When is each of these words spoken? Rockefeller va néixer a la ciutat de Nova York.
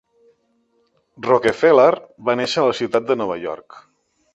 Rockefeller 1.29 1.87
va 2.31 2.39
néixer 2.43 2.63
a 2.63 2.67
la 2.73 2.77
ciutat 2.83 3.11
de 3.13 3.23
Nova 3.23 3.41
York. 3.49 3.85